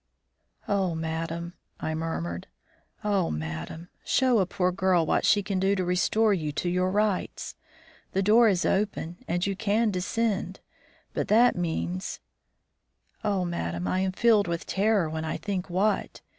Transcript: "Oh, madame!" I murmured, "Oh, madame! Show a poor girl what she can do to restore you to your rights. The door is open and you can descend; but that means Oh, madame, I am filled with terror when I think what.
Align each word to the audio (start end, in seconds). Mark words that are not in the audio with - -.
"Oh, 0.67 0.95
madame!" 0.95 1.53
I 1.79 1.93
murmured, 1.93 2.47
"Oh, 3.03 3.29
madame! 3.29 3.89
Show 4.03 4.39
a 4.39 4.47
poor 4.47 4.71
girl 4.71 5.05
what 5.05 5.25
she 5.27 5.43
can 5.43 5.59
do 5.59 5.75
to 5.75 5.85
restore 5.85 6.33
you 6.33 6.51
to 6.53 6.67
your 6.69 6.89
rights. 6.89 7.55
The 8.13 8.23
door 8.23 8.49
is 8.49 8.65
open 8.65 9.17
and 9.27 9.45
you 9.45 9.55
can 9.55 9.91
descend; 9.91 10.59
but 11.13 11.27
that 11.27 11.55
means 11.55 12.19
Oh, 13.23 13.45
madame, 13.45 13.87
I 13.87 13.99
am 13.99 14.11
filled 14.11 14.47
with 14.47 14.65
terror 14.65 15.07
when 15.07 15.23
I 15.23 15.37
think 15.37 15.69
what. 15.69 16.21